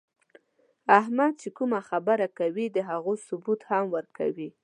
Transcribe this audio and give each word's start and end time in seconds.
احمد 0.99 1.33
چې 1.41 1.49
کومه 1.57 1.79
خبره 1.89 2.27
کوي، 2.39 2.65
د 2.75 2.77
هغو 2.89 3.13
ثبوت 3.27 3.61
هم 3.69 3.85
ورکوي. 3.95 4.49